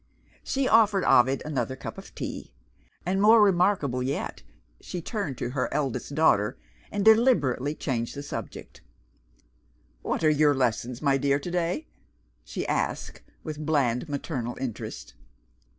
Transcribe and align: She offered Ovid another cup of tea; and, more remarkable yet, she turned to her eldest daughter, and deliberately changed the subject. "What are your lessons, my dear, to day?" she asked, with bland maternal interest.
She 0.43 0.67
offered 0.67 1.03
Ovid 1.03 1.43
another 1.45 1.75
cup 1.75 1.95
of 1.99 2.15
tea; 2.15 2.51
and, 3.05 3.21
more 3.21 3.39
remarkable 3.39 4.01
yet, 4.01 4.41
she 4.79 4.99
turned 4.99 5.37
to 5.37 5.51
her 5.51 5.71
eldest 5.71 6.15
daughter, 6.15 6.57
and 6.91 7.05
deliberately 7.05 7.75
changed 7.75 8.15
the 8.15 8.23
subject. 8.23 8.81
"What 10.01 10.23
are 10.23 10.29
your 10.31 10.55
lessons, 10.55 11.03
my 11.03 11.17
dear, 11.19 11.37
to 11.37 11.51
day?" 11.51 11.87
she 12.43 12.65
asked, 12.65 13.21
with 13.43 13.63
bland 13.63 14.09
maternal 14.09 14.57
interest. 14.59 15.13